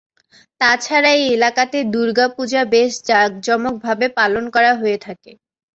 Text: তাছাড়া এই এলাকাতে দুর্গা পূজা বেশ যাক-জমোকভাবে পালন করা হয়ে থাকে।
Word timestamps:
তাছাড়া 0.61 1.11
এই 1.17 1.33
এলাকাতে 1.35 1.77
দুর্গা 1.93 2.25
পূজা 2.35 2.61
বেশ 2.73 2.91
যাক-জমোকভাবে 3.07 4.05
পালন 4.17 4.43
করা 4.55 4.71
হয়ে 4.75 4.97
থাকে। 5.05 5.31